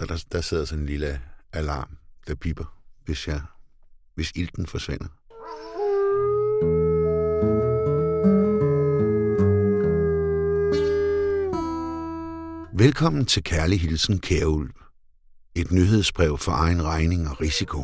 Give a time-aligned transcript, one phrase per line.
[0.00, 1.20] Så der, der sidder sådan en lille
[1.52, 2.64] alarm, der piper,
[3.04, 3.40] hvis, jeg,
[4.14, 5.08] hvis ilten forsvinder.
[12.76, 14.70] Velkommen til Kærlig Hilsen, kære Ulv.
[15.54, 17.80] Et nyhedsbrev for egen regning og risiko.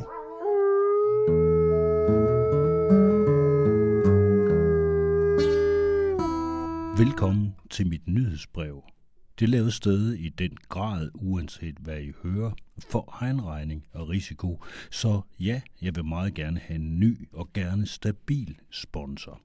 [7.04, 8.95] Velkommen til mit nyhedsbrev.
[9.38, 14.64] Det laves stadig i den grad, uanset hvad I hører, for egen regning og risiko.
[14.90, 19.40] Så ja, jeg vil meget gerne have en ny og gerne stabil sponsor.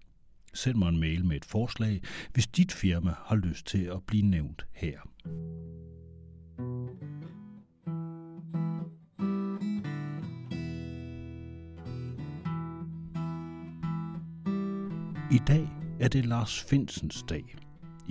[0.54, 2.02] Send mig en mail med et forslag,
[2.34, 5.00] hvis dit firma har lyst til at blive nævnt her.
[15.32, 17.61] I dag er det Lars Finsens dag.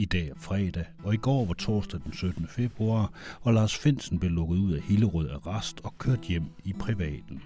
[0.01, 2.47] I dag er fredag, og i går var torsdag den 17.
[2.47, 7.43] februar, og Lars Finsen blev lukket ud af Hillerød Arrest og kørt hjem i privaten.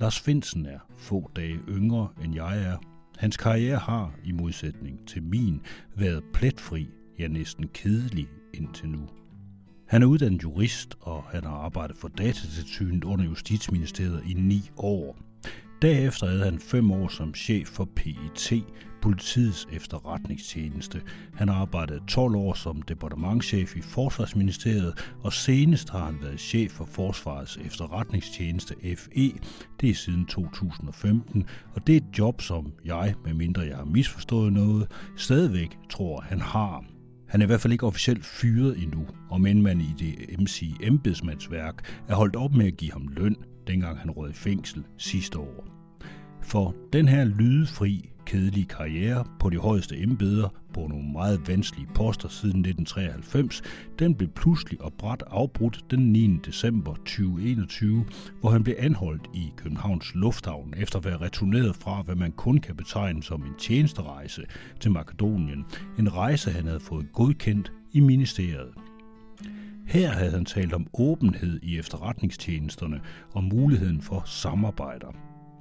[0.00, 2.76] Lars Finsen er få dage yngre end jeg er.
[3.18, 5.60] Hans karriere har, i modsætning til min,
[5.96, 6.88] været pletfri,
[7.18, 9.08] ja næsten kedelig indtil nu.
[9.88, 15.16] Han er uddannet jurist, og han har arbejdet for datatilsynet under Justitsministeriet i ni år.
[15.82, 18.64] Derefter havde han fem år som chef for PET,
[19.02, 21.02] politiets efterretningstjeneste.
[21.34, 26.70] Han har arbejdet 12 år som departementchef i Forsvarsministeriet, og senest har han været chef
[26.70, 29.32] for Forsvarets efterretningstjeneste FE.
[29.80, 34.52] Det er siden 2015, og det er et job, som jeg, medmindre jeg har misforstået
[34.52, 36.84] noget, stadigvæk tror, han har.
[37.28, 40.76] Han er i hvert fald ikke officielt fyret endnu, og men man i det MC
[40.82, 45.38] embedsmandsværk er holdt op med at give ham løn, dengang han råd i fængsel sidste
[45.38, 45.66] år.
[46.42, 52.28] For den her lydefri, kedelige karriere på de højeste embeder på nogle meget vanskelige poster
[52.28, 53.62] siden 1993,
[53.98, 56.38] den blev pludselig og bræt afbrudt den 9.
[56.44, 58.04] december 2021,
[58.40, 62.58] hvor han blev anholdt i Københavns Lufthavn efter at være returneret fra, hvad man kun
[62.58, 64.42] kan betegne som en tjenesterejse
[64.80, 65.64] til Makedonien.
[65.98, 68.72] En rejse, han havde fået godkendt i ministeriet.
[69.86, 73.00] Her havde han talt om åbenhed i efterretningstjenesterne
[73.32, 75.12] og muligheden for samarbejder.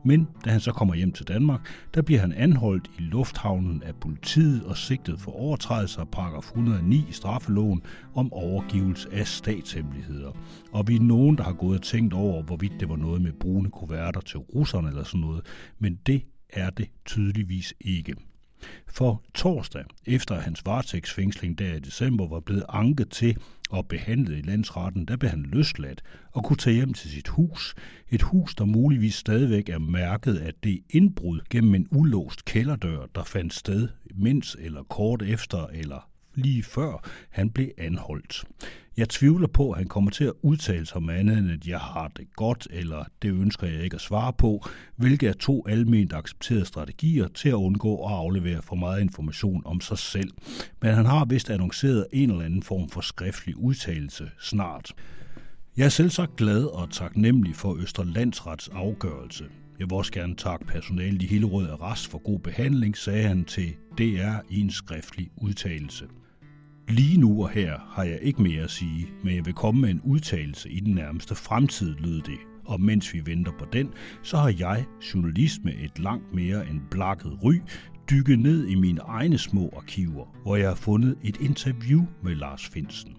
[0.06, 1.62] Men da han så kommer hjem til Danmark,
[1.94, 7.06] der bliver han anholdt i lufthavnen af politiet og sigtet for overtrædelse af paragraf 109
[7.10, 7.82] i straffeloven
[8.16, 10.32] om overgivelse af statshemmeligheder.
[10.72, 13.32] Og vi er nogen, der har gået og tænkt over, hvorvidt det var noget med
[13.40, 15.46] brune kuverter til russerne eller sådan noget,
[15.80, 18.16] men det er det tydeligvis ikke.
[18.88, 23.38] For torsdag, efter hans varetægtsfængsling der i december var blevet anket til
[23.70, 27.76] og behandlet i landsretten, der blev han løsladt og kunne tage hjem til sit hus.
[28.10, 33.24] Et hus, der muligvis stadigvæk er mærket af det indbrud gennem en ulåst kælderdør, der
[33.24, 38.44] fandt sted mens eller kort efter eller lige før han blev anholdt.
[38.98, 41.80] Jeg tvivler på, at han kommer til at udtale sig om andet end, at jeg
[41.80, 44.66] har det godt, eller det ønsker jeg ikke at svare på,
[44.96, 49.82] hvilket er to almindeligt accepterede strategier til at undgå at aflevere for meget information om
[49.82, 50.32] sig selv.
[50.82, 54.94] Men han har vist annonceret en eller anden form for skriftlig udtalelse snart.
[55.78, 59.46] Jeg er selv så glad og taknemmelig for Østerlandsrets afgørelse.
[59.80, 63.74] Jeg vil også gerne takke personalet i Hillerød Arrest for god behandling, sagde han til
[63.98, 66.06] DR i en skriftlig udtalelse.
[66.90, 69.90] Lige nu og her har jeg ikke mere at sige, men jeg vil komme med
[69.90, 72.38] en udtalelse i den nærmeste fremtid, lød det.
[72.66, 73.90] Og mens vi venter på den,
[74.24, 77.54] så har jeg, journalist med et langt mere end blakket ry,
[78.10, 82.68] dykket ned i mine egne små arkiver, hvor jeg har fundet et interview med Lars
[82.68, 83.16] Finsen.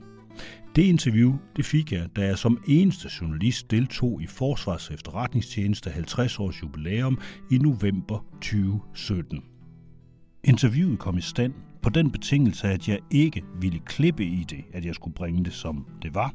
[0.77, 6.39] Det interview det fik jeg, da jeg som eneste journalist deltog i Forsvars efterretningstjeneste 50
[6.39, 7.19] års jubilæum
[7.51, 9.43] i november 2017.
[10.45, 14.85] Interviewet kom i stand på den betingelse, at jeg ikke ville klippe i det, at
[14.85, 16.35] jeg skulle bringe det, som det var,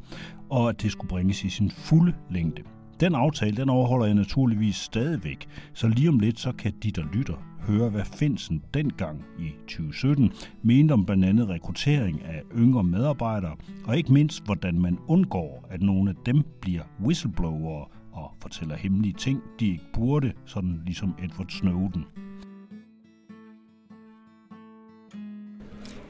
[0.50, 2.62] og at det skulle bringes i sin fulde længde.
[3.00, 7.04] Den aftale, den overholder jeg naturligvis stadigvæk, så lige om lidt, så kan de, der
[7.14, 10.32] lytter, høre, hvad Finsen dengang i 2017
[10.64, 15.82] mente om blandt andet rekruttering af yngre medarbejdere, og ikke mindst, hvordan man undgår, at
[15.82, 21.50] nogle af dem bliver whistleblowere og fortæller hemmelige ting, de ikke burde, sådan ligesom Edward
[21.50, 22.06] Snowden.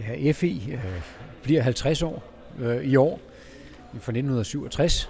[0.08, 0.80] Ja, FE øh,
[1.44, 2.24] bliver 50 år
[2.60, 3.20] øh, i år,
[3.92, 5.10] fra 1967.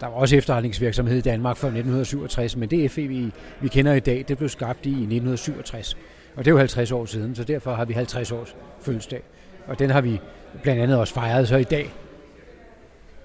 [0.00, 4.00] Der var også efterretningsvirksomhed i Danmark før 1967, men det FE, vi, vi kender i
[4.00, 5.96] dag, det blev skabt i 1967.
[6.36, 9.22] Og det er jo 50 år siden, så derfor har vi 50 års fødselsdag.
[9.66, 10.20] Og den har vi
[10.62, 11.92] blandt andet også fejret så i dag.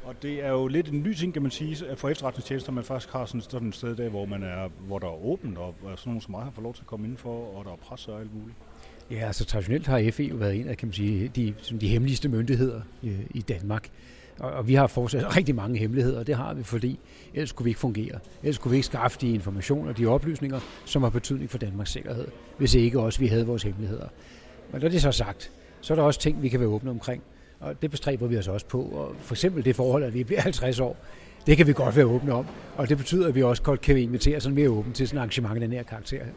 [0.04, 3.14] Og det er jo lidt en ny ting, kan man sige, for efterretningstjenester, man faktisk
[3.14, 5.98] har sådan, sådan et sted der, hvor, man er, hvor der er åbent, og sådan
[6.06, 8.20] nogen som mig har fået lov til at komme indenfor, og der er pres og
[8.20, 8.58] alt muligt.
[9.12, 11.88] Ja, altså traditionelt har FE jo været en af kan man sige, de, som de
[11.88, 13.90] hemmeligste myndigheder i, i Danmark.
[14.40, 17.00] Og, og vi har fortsat rigtig mange hemmeligheder, og det har vi, fordi
[17.34, 18.20] ellers kunne vi ikke fungere.
[18.44, 22.28] Ellers kunne vi ikke skaffe de informationer, de oplysninger, som har betydning for Danmarks sikkerhed,
[22.58, 24.08] hvis ikke også vi havde vores hemmeligheder.
[24.72, 26.90] Men når det er så sagt, så er der også ting, vi kan være åbne
[26.90, 27.24] omkring.
[27.60, 28.82] Og det bestræber vi os også på.
[28.82, 30.98] Og for eksempel det forhold, at vi bliver 50 år,
[31.48, 32.46] det kan vi godt være åbne om.
[32.76, 35.20] Og det betyder, at vi også godt kan invitere sådan mere åbent til sådan et
[35.20, 36.32] arrangement af den her karakter her.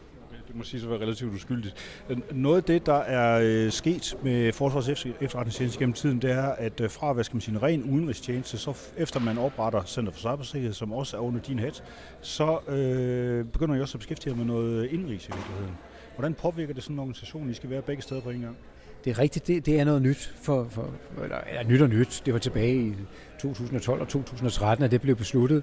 [0.55, 1.75] Det må sige at være relativt uskyldigt.
[2.09, 6.43] Øh, noget af det, der er øh, sket med Forsvars efterretningstjeneste gennem tiden, det er,
[6.43, 10.13] at øh, fra hvad skal man sige, en ren udenrigstjeneste, så efter man opretter Center
[10.13, 11.85] for Cybersikkerhed, som også er under din hat,
[12.21, 15.75] så øh, begynder I også at beskæftige med noget indrigs i virkeligheden.
[16.15, 18.57] Hvordan påvirker det sådan en organisation, I skal være begge steder på en gang?
[19.05, 20.91] Det er rigtigt, det, det er noget nyt, for, for,
[21.23, 22.23] eller, eller nyt og nyt.
[22.27, 22.95] Det var tilbage i
[23.39, 25.63] 2012 og 2013, at det blev besluttet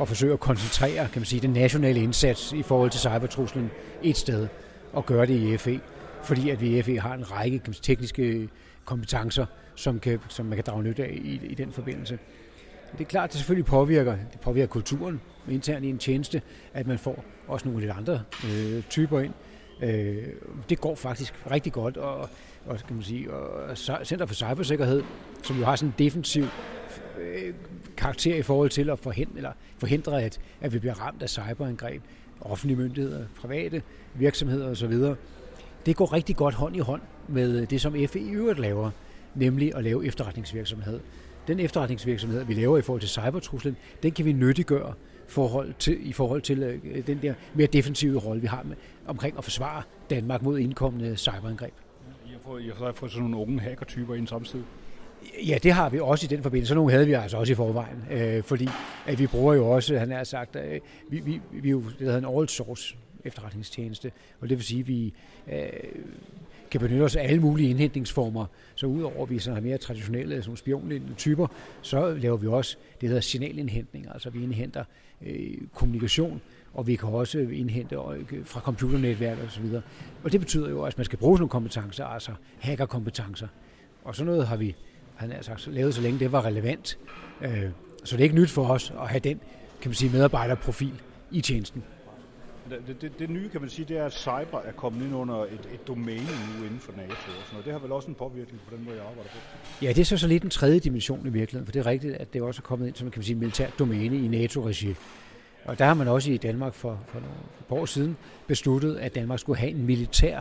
[0.00, 3.70] at forsøge at koncentrere kan man sige, den nationale indsats i forhold til cybertruslen
[4.02, 4.48] et sted
[4.92, 5.80] og gøre det i FE.
[6.22, 8.48] Fordi at vi i FE har en række kan sige, tekniske
[8.84, 12.18] kompetencer, som, kan, som man kan drage nyt af i, i den forbindelse.
[12.92, 15.20] Det er klart, at det selvfølgelig påvirker, det påvirker kulturen
[15.50, 16.42] internt i en tjeneste,
[16.74, 19.34] at man får også nogle lidt andre øh, typer ind.
[19.82, 20.26] Øh,
[20.68, 22.28] det går faktisk rigtig godt, og,
[22.70, 25.02] og, kan man sige, og Center for Cybersikkerhed,
[25.42, 26.44] som jo har sådan en defensiv
[27.20, 27.54] øh,
[27.96, 32.02] karakter i forhold til at forhindre, eller forhindre at, at vi bliver ramt af cyberangreb,
[32.40, 33.82] offentlige myndigheder, private
[34.14, 34.94] virksomheder osv.,
[35.86, 38.90] det går rigtig godt hånd i hånd med det, som FE i øvrigt laver,
[39.34, 41.00] nemlig at lave efterretningsvirksomhed.
[41.46, 44.94] Den efterretningsvirksomhed, vi laver i forhold til cybertruslen, den kan vi nyttiggøre
[45.28, 48.76] forhold til, i forhold til øh, den der mere defensive rolle, vi har med,
[49.06, 51.72] omkring at forsvare Danmark mod indkommende cyberangreb.
[52.30, 54.64] I har fået, I har fået sådan nogle unge hackertyper ind samtidig?
[55.46, 56.68] Ja, det har vi også i den forbindelse.
[56.68, 58.68] Så nogle havde vi altså også i forvejen, øh, fordi
[59.06, 61.98] at vi bruger jo også, han har sagt, øh, vi, vi, vi er jo det,
[61.98, 65.14] der hedder en all source efterretningstjeneste, og det vil sige, at vi
[65.52, 65.68] øh,
[66.70, 68.46] kan benytte os af alle mulige indhentningsformer.
[68.74, 71.46] Så udover at vi sådan har mere traditionelle sådan spionlignende typer,
[71.82, 74.06] så laver vi også det, der hedder signalindhentning.
[74.12, 74.84] Altså vi indhenter
[75.26, 76.40] øh, kommunikation,
[76.74, 79.82] og vi kan også indhente øh, fra computernetværk og så videre.
[80.24, 83.48] Og det betyder jo, at man skal bruge sådan nogle kompetencer, altså hackerkompetencer.
[84.04, 84.76] Og sådan noget har vi
[85.16, 86.98] han har sagt, lavet så længe det var relevant.
[87.42, 87.70] Øh,
[88.04, 89.40] så det er ikke nyt for os at have den
[89.80, 91.82] kan man sige, medarbejderprofil i tjenesten.
[92.86, 95.44] Det, det, det nye, kan man sige, det er, at cyber er kommet ind under
[95.44, 97.12] et, et domæne nu inden for NATO.
[97.12, 97.64] Og sådan noget.
[97.64, 99.38] Det har vel også en påvirkning på den måde, jeg arbejder på?
[99.82, 102.14] Ja, det er så, så lidt en tredje dimension i virkeligheden, for det er rigtigt,
[102.14, 104.94] at det også er kommet ind som kan man sige, militært domæne i NATO-regi.
[105.64, 107.34] Og der har man også i Danmark for, for nogle
[107.68, 108.16] for år siden
[108.46, 110.40] besluttet, at Danmark skulle have en militær,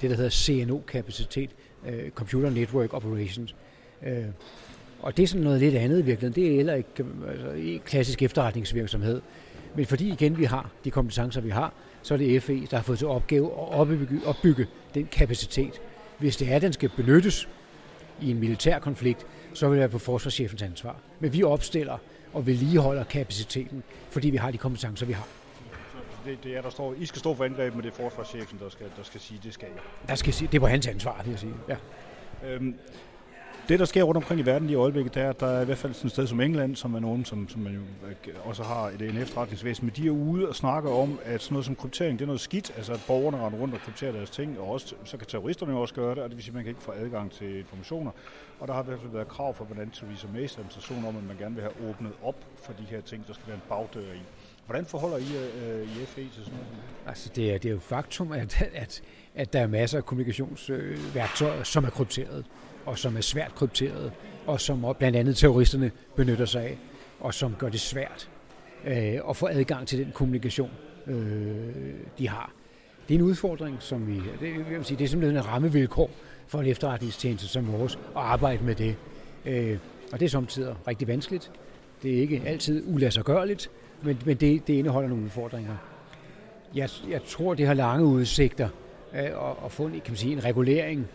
[0.00, 1.50] det der hedder CNO-kapacitet,
[1.82, 3.54] uh, øh, Computer Network Operations,
[4.02, 4.24] Øh,
[5.02, 6.42] og det er sådan noget lidt andet i virkeligheden.
[6.42, 9.20] Det er heller ikke altså, ikke klassisk efterretningsvirksomhed.
[9.76, 11.72] Men fordi igen vi har de kompetencer, vi har,
[12.02, 15.80] så er det FE, der har fået til opgave at opbygge, opbygge den kapacitet.
[16.18, 17.48] Hvis det er, at den skal benyttes
[18.22, 20.96] i en militær konflikt, så vil det være på forsvarschefens ansvar.
[21.20, 21.98] Men vi opstiller
[22.32, 25.26] og vedligeholder kapaciteten, fordi vi har de kompetencer, vi har.
[25.92, 28.58] Så det, det er, der står, I skal stå for angreb, men det er forsvarschefen,
[28.58, 29.82] der skal, der skal sige, det skal jeg.
[30.08, 31.54] Der skal sige, det er på hans ansvar, vil jeg sige.
[31.68, 31.76] Ja.
[32.44, 32.74] Øhm,
[33.68, 35.94] det, der sker rundt omkring i verden i øjeblikket, der, der er i hvert fald
[35.94, 38.88] sådan et sted som England, som er nogen, som, som man jo øh, også har
[38.88, 42.18] et en efterretningsvæsen, men de er ude og snakker om, at sådan noget som kryptering,
[42.18, 44.94] det er noget skidt, altså at borgerne render rundt og krypterer deres ting, og også,
[45.04, 46.82] så kan terroristerne jo også gøre det, og det vil sige, at man kan ikke
[46.82, 48.10] få adgang til informationer.
[48.60, 51.16] Og der har i hvert fald været krav fra blandt andet Theresa Mays administration om,
[51.16, 53.62] at man gerne vil have åbnet op for de her ting, der skal være en
[53.68, 54.22] bagdør i.
[54.66, 56.66] Hvordan forholder I øh, i FE til sådan noget?
[57.06, 59.02] Altså det er, det er jo faktum, at, at,
[59.34, 62.44] at der er masser af kommunikationsværktøjer, som er krypteret
[62.86, 64.12] og som er svært krypteret,
[64.46, 66.78] og som blandt andet terroristerne benytter sig af,
[67.20, 68.28] og som gør det svært
[68.84, 70.70] øh, at få adgang til den kommunikation,
[71.06, 71.14] øh,
[72.18, 72.52] de har.
[73.08, 76.10] Det er en udfordring, som vi, det, jeg vil sige, det er simpelthen en rammevilkår
[76.46, 78.96] for en efterretningstjeneste som vores at arbejde med det.
[79.46, 79.78] Øh,
[80.12, 81.50] og det er samtidig rigtig vanskeligt.
[82.02, 83.70] Det er ikke altid ulassergørligt,
[84.02, 85.76] men, men det, det indeholder nogle udfordringer.
[86.74, 88.68] Jeg, jeg tror, det har lange udsigter
[89.14, 89.32] øh, at,
[89.64, 91.08] at få en, kan man sige, en regulering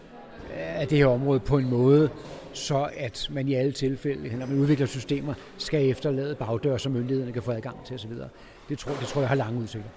[0.51, 2.09] af det her område på en måde,
[2.53, 7.31] så at man i alle tilfælde, når man udvikler systemer, skal efterlade bagdør, så myndighederne
[7.31, 8.12] kan få adgang til osv.
[8.69, 9.89] Det tror, det tror jeg har lange udsigter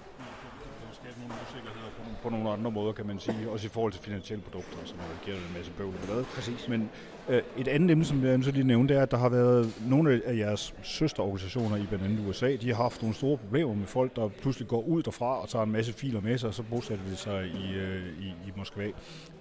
[2.23, 5.37] på nogle andre måder, kan man sige, også i forhold til finansielle produkter, som giver
[5.37, 6.67] en masse bøvl med Præcis.
[6.69, 6.89] Men
[7.29, 10.21] Øh, et andet emne, som jeg så lige nævnte, er, at der har været nogle
[10.25, 14.15] af jeres søsterorganisationer i blandt andet USA, de har haft nogle store problemer med folk,
[14.15, 17.05] der pludselig går ud derfra og tager en masse filer med sig, og så bosætter
[17.05, 18.91] de sig i, øh, i, i Moskva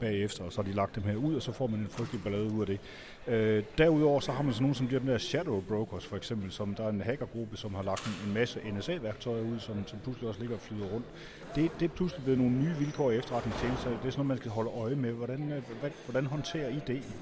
[0.01, 2.23] bagefter, og så har de lagt dem her ud, og så får man en frygtelig
[2.23, 2.81] ballade ud af det.
[3.29, 6.75] Øh, derudover så har man sådan nogle som de der Shadow Brokers for eksempel, som
[6.75, 10.29] der er en hackergruppe, som har lagt en, en masse NSA-værktøjer ud, som, som pludselig
[10.29, 11.07] også ligger og flyder rundt.
[11.55, 13.91] Det, det er pludselig blevet nogle nye vilkår i efterretningstjenester.
[13.91, 15.13] Det er sådan noget, man skal holde øje med.
[15.13, 15.63] Hvordan, øh,
[16.05, 17.13] hvordan håndterer I det i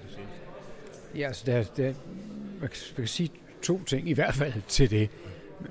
[0.00, 0.34] for det seneste?
[1.14, 1.94] Ja, altså der, der,
[2.60, 3.30] man, kan, man kan sige
[3.62, 5.10] to ting i hvert fald til det.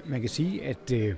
[0.06, 1.15] Man kan sige, at øh,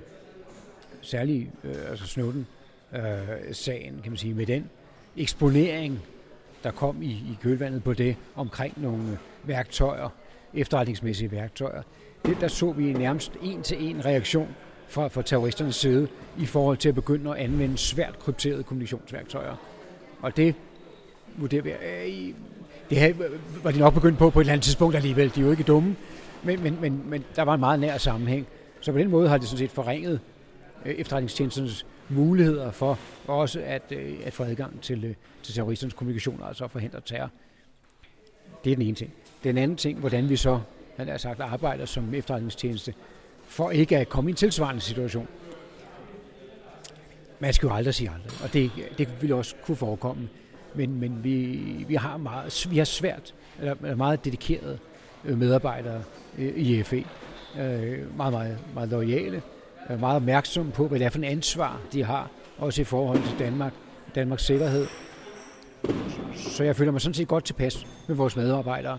[1.01, 4.69] særligt øh, altså Snowden-sagen, øh, kan man sige, med den
[5.17, 5.99] eksponering,
[6.63, 10.09] der kom i, i kølvandet på det, omkring nogle værktøjer,
[10.53, 11.81] efterretningsmæssige værktøjer,
[12.25, 14.55] det, der så vi nærmest en til en reaktion
[14.87, 16.07] fra, fra terroristernes side
[16.39, 19.55] i forhold til at begynde at anvende svært krypterede kommunikationsværktøjer.
[20.21, 20.55] Og det
[21.37, 21.71] vurderer vi,
[22.89, 23.13] det her
[23.63, 25.35] var de nok begyndt på på et eller andet tidspunkt alligevel.
[25.35, 25.95] De er jo ikke dumme,
[26.43, 28.47] men, men, men, men der var en meget nær sammenhæng.
[28.81, 30.19] Så på den måde har det sådan set forringet
[30.85, 35.13] øh, efterretningstjenestens muligheder for også at, øh, at få adgang til, øh,
[35.43, 37.29] til terroristernes kommunikation, altså at forhindre terror.
[38.63, 39.11] Det er den ene ting.
[39.43, 40.59] Den anden ting, hvordan vi så
[40.97, 42.93] han har sagt, arbejder som efterretningstjeneste,
[43.47, 45.27] for ikke at komme i en tilsvarende situation.
[47.39, 50.29] Man skal jo aldrig sige aldrig, og det, det vil også kunne forekomme.
[50.77, 54.77] Men, men vi, vi, har meget, vi har svært, eller meget dedikerede
[55.25, 56.03] øh, medarbejdere
[56.37, 57.05] øh, i FE.
[57.59, 59.41] Øh, meget, meget, meget lojale,
[59.99, 63.39] meget opmærksomme på, hvad det er for en ansvar, de har, også i forhold til
[63.39, 63.73] Danmark,
[64.15, 64.87] Danmarks sikkerhed.
[66.35, 68.97] Så jeg føler mig sådan set godt tilpas med vores medarbejdere.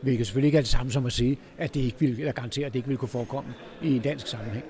[0.00, 2.66] Hvilket selvfølgelig ikke er det samme som at sige, at det ikke vil, eller garantere,
[2.66, 4.64] at det ikke vil kunne forekomme i en dansk sammenhæng.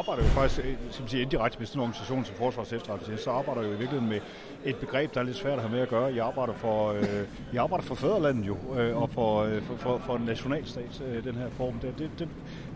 [0.00, 3.30] Arbejder jo faktisk øh, som siger, indirekte med sådan en organisation som Forsvars Efterretningstjeneste, så
[3.30, 4.20] arbejder jo i virkeligheden med
[4.64, 6.14] et begreb, der er lidt svært at have med at gøre.
[6.14, 7.04] Jeg arbejder for, øh,
[7.52, 11.24] jeg arbejder for fædrelandet jo, øh, og for, øh, for, for, for en nationalstat, øh,
[11.24, 11.74] den her form.
[11.78, 12.28] Det, det, det,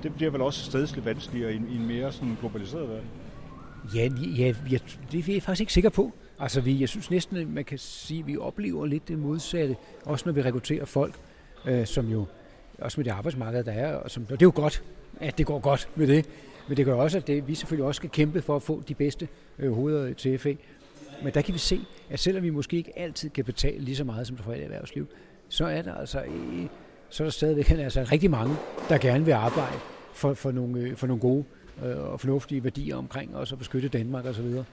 [0.03, 3.09] det bliver vel også stedsligt vanskeligere i, i en mere sådan globaliseret verden.
[3.95, 4.79] Ja, ja, ja,
[5.13, 6.13] det er jeg faktisk ikke sikker på.
[6.39, 9.77] Altså, vi, jeg synes næsten, at man kan sige, at vi oplever lidt det modsatte,
[10.05, 11.15] også når vi rekrutterer folk
[11.67, 12.27] øh, som jo
[12.79, 14.83] også med det arbejdsmarked, der er, og, som, og det er jo godt,
[15.21, 16.27] at det går godt med det,
[16.69, 18.95] men det gør også, at det, vi selvfølgelig også skal kæmpe for at få de
[18.95, 19.29] bedste
[19.59, 20.55] øh, hoveder til FA.
[21.23, 21.81] Men der kan vi se,
[22.11, 25.07] at selvom vi måske ikke altid kan betale lige så meget som det private erhvervsliv,
[25.49, 26.67] så er der altså øh,
[27.15, 28.57] så er der stadigvæk altså, rigtig mange,
[28.89, 29.77] der gerne vil arbejde
[30.13, 31.45] for, for, nogle, øh, for nogle gode
[31.85, 34.45] øh, og fornuftige værdier omkring os og beskytte Danmark osv.
[34.45, 34.65] Og,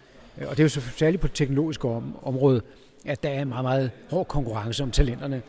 [0.42, 2.62] øh, og det er jo så særligt på det teknologiske om, område,
[3.06, 5.42] at der er en meget, meget hård konkurrence om talenterne.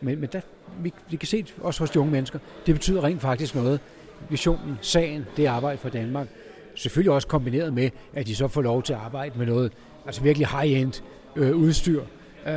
[0.00, 0.40] Men, men der,
[0.82, 3.80] vi, vi kan se også hos de unge mennesker, det betyder rent faktisk noget.
[4.28, 6.26] Visionen, sagen, det er arbejde for Danmark.
[6.74, 9.72] Selvfølgelig også kombineret med, at de så får lov til at arbejde med noget
[10.06, 11.02] altså virkelig high-end
[11.36, 12.02] øh, udstyr.
[12.46, 12.54] Øh,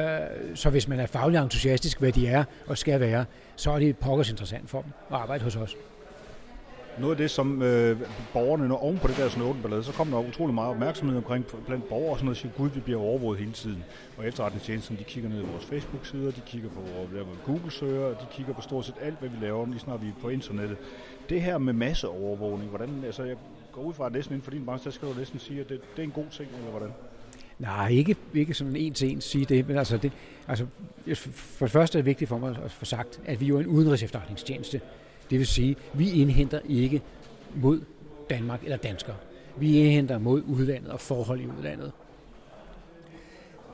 [0.56, 3.98] så hvis man er faglig entusiastisk, hvad de er og skal være, så er det
[3.98, 5.76] pokkers interessant for dem at arbejde hos os
[7.00, 7.98] noget af det, som øh,
[8.34, 11.90] borgerne, når oven på det der Snowden-ballade, så kom der utrolig meget opmærksomhed omkring blandt
[11.90, 13.84] borgere og sådan noget, siger, gud, vi bliver overvåget hele tiden.
[14.18, 18.54] Og efterretningstjenesten, de kigger ned i vores Facebook-sider, de kigger på vores Google-søger, de kigger
[18.54, 20.78] på stort set alt, hvad vi laver, lige snart vi er på internettet.
[21.30, 23.36] Det her med masseovervågning, hvordan, altså jeg
[23.72, 25.70] går ud fra, at næsten inden for din branche, der skal du næsten sige, at
[25.70, 26.90] det, det er en god ting, eller hvordan?
[27.60, 30.12] Nej, ikke, ikke sådan en til en sige det, men altså, det,
[30.48, 30.66] altså
[31.34, 33.60] for det første er det vigtigt for mig at få sagt, at vi er jo
[33.60, 34.82] en udenrigs efterretningstjeneste.
[35.30, 37.02] Det vil sige, vi indhenter ikke
[37.56, 37.82] mod
[38.30, 39.16] Danmark eller danskere.
[39.58, 41.92] Vi indhenter mod udlandet og forhold i udlandet.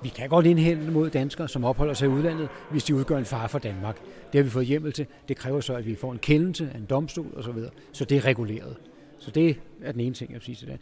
[0.03, 3.25] Vi kan godt indhente mod danskere, som opholder sig i udlandet, hvis de udgør en
[3.25, 3.97] fare for Danmark.
[4.03, 5.05] Det har vi fået hjemmel til.
[5.27, 7.53] Det kræver så, at vi får en kendelse af en domstol osv.
[7.53, 8.77] Så, så det er reguleret.
[9.17, 10.79] Så det er den ene ting, jeg vil sige til det.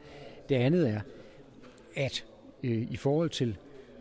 [0.49, 0.99] Det andet er,
[1.95, 2.25] at
[2.63, 3.57] øh, i forhold til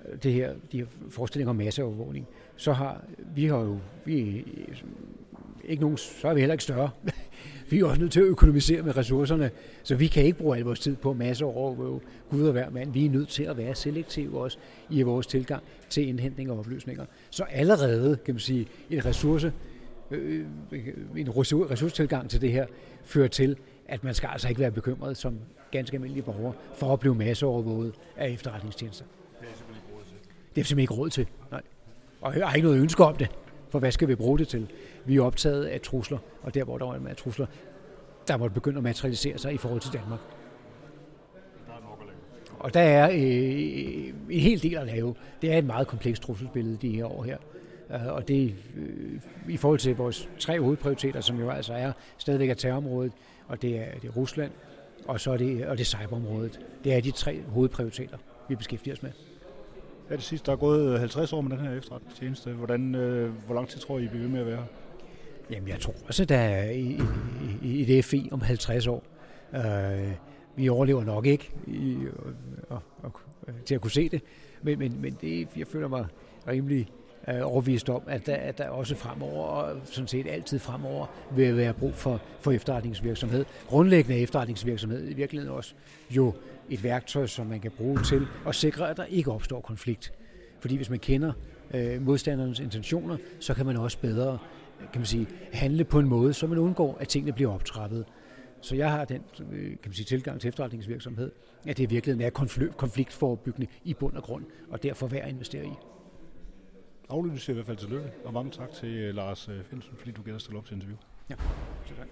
[0.09, 3.05] øh, det her, de her forestillinger om masseovervågning, så har
[3.35, 4.21] vi har jo vi
[4.69, 4.77] øh,
[5.65, 6.91] ikke nogen, så er vi heller ikke større
[7.71, 9.51] vi er også nødt til at økonomisere med ressourcerne,
[9.83, 11.99] så vi kan ikke bruge al vores tid på masser over
[12.31, 12.93] Gud og hver mand.
[12.93, 14.59] Vi er nødt til at være selektive også
[14.91, 17.05] i vores tilgang til indhentning og oplysninger.
[17.31, 19.53] Så allerede, kan man sige, en ressource,
[20.11, 20.45] øh,
[21.17, 22.67] en ressourcetilgang til det her
[23.05, 23.57] fører til,
[23.89, 25.39] at man skal altså ikke være bekymret som
[25.71, 29.05] ganske almindelige borger for at blive masseovervåget af efterretningstjenester.
[29.41, 30.17] Det er simpelthen ikke råd til.
[30.55, 31.63] Det er simpelthen ikke råd til, nej.
[32.21, 33.29] Og jeg har ikke noget ønske om det.
[33.71, 34.67] For hvad skal vi bruge det til?
[35.07, 37.47] Vi er optaget af trusler, og der hvor der er trusler,
[38.29, 40.21] der må begynde at materialisere sig i forhold til Danmark.
[42.59, 45.15] Og der er øh, en hel del at lave.
[45.43, 47.39] Det er et meget komplekst trusselsbillede de her år her.
[47.91, 52.51] Øh, og det øh, i forhold til vores tre hovedprioriteter, som jo altså er stadigvæk
[52.51, 53.13] er terrorområdet,
[53.49, 54.53] og det er, det er Rusland,
[55.05, 56.61] og så er det, og det er cyberområdet.
[56.85, 59.11] Det er de tre hovedprioriteter, vi beskæftiger os med.
[60.11, 62.51] Ja, det sidste, der er gået 50 år med den her efterretningstjeneste.
[62.51, 64.65] Hvordan, øh, hvor lang tid tror I, I bliver ved med at være
[65.51, 67.01] Jamen, jeg tror også, der er i,
[67.63, 69.03] i, i et FI om 50 år.
[69.55, 70.13] Øh,
[70.57, 72.13] vi overlever nok ikke i, øh,
[72.69, 73.13] og, og,
[73.49, 74.23] øh, til at kunne se det,
[74.63, 76.07] men, men, men det, jeg føler mig
[76.49, 76.89] rimelig
[77.29, 81.57] øh, overvist om, at der, at der også fremover, og sådan set altid fremover, vil
[81.57, 83.45] være brug for, for efterretningsvirksomhed.
[83.67, 85.75] Grundlæggende efterretningsvirksomhed i virkeligheden også
[86.11, 86.35] jo
[86.71, 90.13] et værktøj, som man kan bruge til at sikre, at der ikke opstår konflikt.
[90.61, 91.33] Fordi hvis man kender
[91.75, 94.39] øh, modstandernes intentioner, så kan man også bedre
[94.79, 98.05] kan man sige, handle på en måde, så man undgår, at tingene bliver optrappet.
[98.61, 101.33] Så jeg har den øh, kan man sige, tilgang til efterretningsvirksomhed,
[101.67, 102.31] at det i virkeligheden er
[102.77, 105.75] konfliktforebyggende i bund og grund, og derfor værd at investere i.
[107.09, 110.11] Afløbet siger i hvert fald tillykke, og mange tak til øh, Lars øh, Finsen, fordi
[110.11, 110.97] du gad at stille op til interview.
[111.31, 111.35] Ja,
[111.87, 112.09] så tak.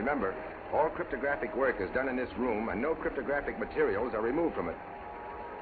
[0.00, 0.30] Remember,
[0.76, 4.66] all cryptographic work is done in this room and no cryptographic materials are removed from
[4.72, 4.78] it.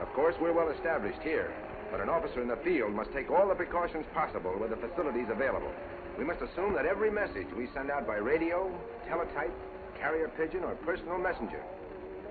[0.04, 1.46] Of course, we're well established here,
[1.92, 5.28] but an officer in the field must take all the precautions possible with the facilities
[5.30, 5.70] available.
[6.18, 8.72] We must assume that every message we send out by radio,
[9.06, 9.52] teletype,
[10.00, 11.62] carrier pigeon, or personal messenger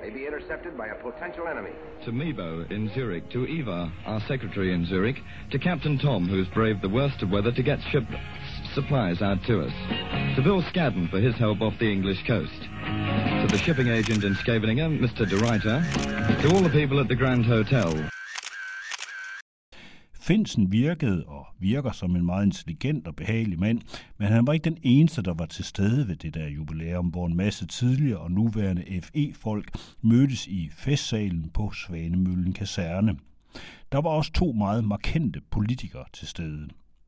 [0.02, 1.70] may be intercepted by a potential enemy.
[2.06, 5.18] To Mebo in Zurich, to Eva, our secretary in Zurich,
[5.52, 8.04] to Captain Tom, who's braved the worst of weather to get ship
[8.74, 9.74] supplies out to us,
[10.36, 14.34] to Bill Scadden for his help off the English coast, to the shipping agent in
[14.34, 15.30] Scheveningen, Mr.
[15.30, 15.86] De Reiter,
[16.42, 17.94] to all the people at the Grand Hotel.
[20.22, 23.82] Finsen virkede og virker som en meget intelligent og behagelig mand,
[24.18, 27.26] men han var ikke den eneste, der var til stede ved det der jubilæum, hvor
[27.28, 33.18] en masse tidligere og nuværende FE-folk mødtes i festsalen på Svanemøllen Kaserne.
[33.92, 36.68] Der var også to meget markante politikere til stede.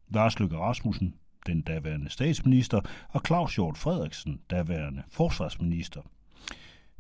[0.10, 1.14] Lars Løkke Rasmussen,
[1.48, 6.02] den daværende statsminister, og Claus Hjort Frederiksen, daværende forsvarsminister.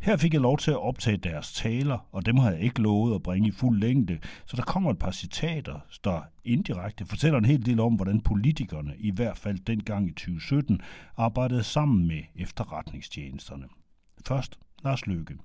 [0.03, 3.15] Her fik jeg lov til at optage deres taler, og dem har jeg ikke lovet
[3.15, 7.45] at bringe i fuld længde, så der kommer et par citater, der indirekte fortæller en
[7.45, 10.81] hel del om, hvordan politikerne, i hvert fald dengang i 2017,
[11.17, 13.65] arbejdede sammen med efterretningstjenesterne.
[14.27, 15.37] Først Lars Løkke.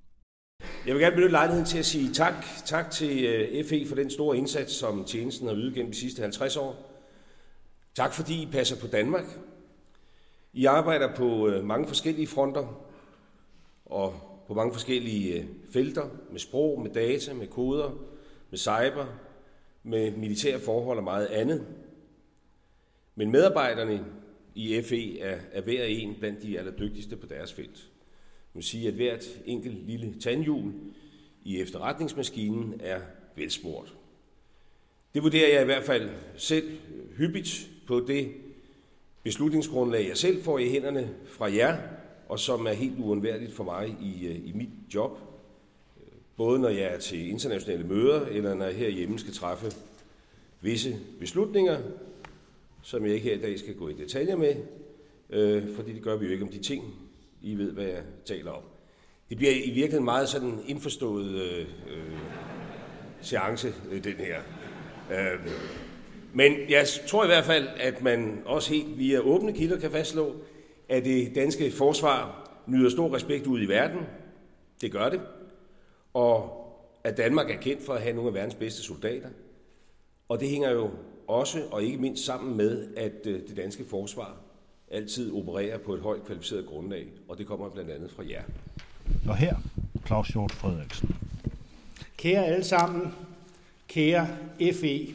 [0.86, 2.34] Jeg vil gerne benytte lejligheden til at sige tak,
[2.64, 6.22] tak til øh, FE for den store indsats, som tjenesten har ydet gennem de sidste
[6.22, 6.76] 50 år.
[7.94, 9.24] Tak fordi I passer på Danmark.
[10.52, 12.84] I arbejder på øh, mange forskellige fronter,
[13.86, 17.90] og på mange forskellige øh, felter, med sprog, med data, med koder,
[18.50, 19.07] med cyber,
[19.83, 21.67] med militære forhold og meget andet.
[23.14, 24.05] Men medarbejderne
[24.55, 27.89] i FE er, er hver en blandt de allerdygtigste på deres felt.
[28.54, 30.73] Man sige, at hvert enkelt lille tandhjul
[31.45, 33.00] i efterretningsmaskinen er
[33.37, 33.95] velsmurt.
[35.15, 36.78] Det vurderer jeg i hvert fald selv
[37.17, 38.32] hyppigt på det
[39.23, 41.78] beslutningsgrundlag, jeg selv får i hænderne fra jer,
[42.28, 45.19] og som er helt uundværligt for mig i, øh, i mit job.
[46.36, 49.73] Både når jeg er til internationale møder, eller når jeg herhjemme skal træffe
[50.60, 51.78] visse beslutninger,
[52.82, 54.54] som jeg ikke her i dag skal gå i detaljer med,
[55.30, 56.95] øh, fordi det gør vi jo ikke om de ting,
[57.43, 58.62] I ved, hvad jeg taler om.
[59.28, 62.19] Det bliver i virkeligheden meget sådan indforstået øh, øh,
[63.21, 64.41] seance, øh, den her.
[65.12, 65.50] Øh,
[66.32, 70.36] men jeg tror i hvert fald, at man også helt via åbne kilder kan fastslå,
[70.88, 74.00] at det danske forsvar nyder stor respekt ud i verden.
[74.80, 75.20] Det gør det.
[76.14, 76.64] Og
[77.04, 79.28] at Danmark er kendt for at have nogle af verdens bedste soldater.
[80.28, 80.90] Og det hænger jo
[81.26, 84.36] også og ikke mindst sammen med, at øh, det danske forsvar
[84.90, 88.42] altid opererer på et højt kvalificeret grundlag, og det kommer blandt andet fra jer.
[89.28, 89.56] Og her,
[90.06, 91.16] Claus Hjort Frederiksen.
[92.16, 93.14] Kære alle sammen,
[93.88, 94.28] kære
[94.72, 95.06] FE,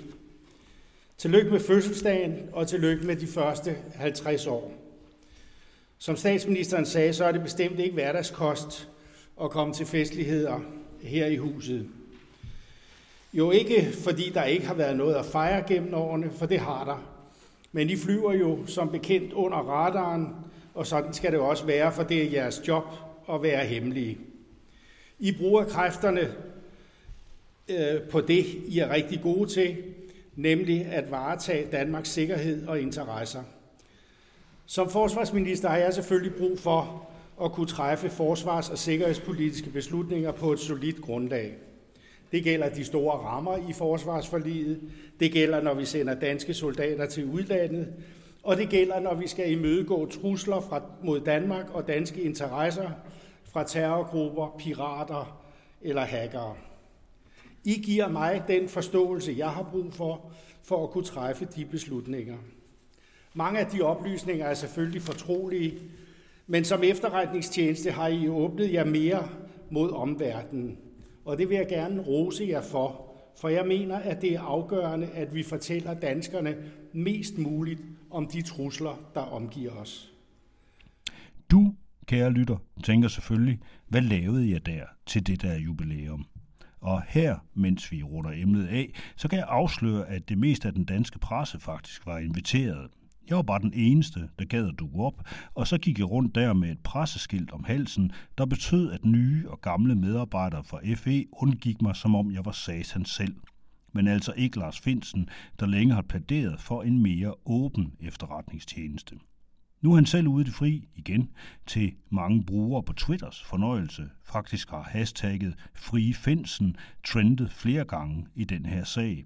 [1.17, 4.82] tillykke med fødselsdagen og tillykke med de første 50 år.
[6.03, 8.89] Som statsministeren sagde, så er det bestemt ikke hverdagskost
[9.43, 10.59] at komme til festligheder
[11.01, 11.87] her i huset.
[13.33, 16.85] Jo ikke fordi der ikke har været noget at fejre gennem årene, for det har
[16.85, 17.03] der.
[17.71, 20.27] Men I flyver jo som bekendt under radaren,
[20.73, 22.85] og sådan skal det også være, for det er jeres job
[23.29, 24.17] at være hemmelige.
[25.19, 26.35] I bruger kræfterne
[27.69, 29.77] øh, på det, I er rigtig gode til,
[30.35, 33.43] nemlig at varetage Danmarks sikkerhed og interesser.
[34.65, 37.09] Som forsvarsminister har jeg selvfølgelig brug for
[37.43, 41.53] at kunne træffe forsvars- og sikkerhedspolitiske beslutninger på et solidt grundlag.
[42.31, 44.81] Det gælder de store rammer i forsvarsforliget,
[45.19, 47.87] det gælder, når vi sender danske soldater til udlandet,
[48.43, 52.89] og det gælder, når vi skal imødegå trusler fra, mod Danmark og danske interesser
[53.43, 55.43] fra terrorgrupper, pirater
[55.81, 56.55] eller hackere.
[57.63, 60.31] I giver mig den forståelse, jeg har brug for,
[60.63, 62.37] for at kunne træffe de beslutninger.
[63.33, 65.73] Mange af de oplysninger er selvfølgelig fortrolige,
[66.47, 69.29] men som efterretningstjeneste har I åbnet jer mere
[69.71, 70.77] mod omverdenen.
[71.25, 75.07] Og det vil jeg gerne rose jer for, for jeg mener, at det er afgørende,
[75.07, 76.55] at vi fortæller danskerne
[76.93, 80.13] mest muligt om de trusler, der omgiver os.
[81.51, 81.73] Du,
[82.05, 86.25] kære lytter, tænker selvfølgelig, hvad lavede jeg der til det der jubilæum?
[86.81, 90.73] Og her, mens vi runder emnet af, så kan jeg afsløre, at det meste af
[90.73, 92.89] den danske presse faktisk var inviteret.
[93.29, 96.35] Jeg var bare den eneste, der gad at dukke op, og så gik jeg rundt
[96.35, 101.25] der med et presseskilt om halsen, der betød, at nye og gamle medarbejdere fra FE
[101.31, 103.35] undgik mig, som om jeg var satan selv.
[103.95, 109.15] men altså ikke Lars Finsen, der længe har plæderet for en mere åben efterretningstjeneste.
[109.81, 111.29] Nu er han selv ude i det fri igen
[111.67, 114.09] til mange brugere på Twitters fornøjelse.
[114.25, 119.25] Faktisk har hashtagget Frie Finsen trendet flere gange i den her sag.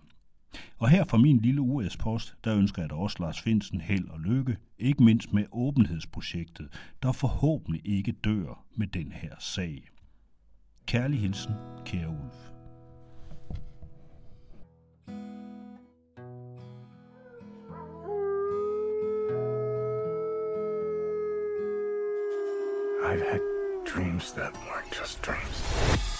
[0.77, 4.19] Og her fra min lille US-post, der ønsker jeg da også Lars Finsen held og
[4.19, 6.67] lykke, ikke mindst med åbenhedsprojektet,
[7.03, 9.89] der forhåbentlig ikke dør med den her sag.
[10.85, 11.53] Kærlig hilsen,
[11.85, 12.47] kære Ulf.
[23.03, 23.41] I've had
[23.85, 26.16] dreams that weren't just dreams.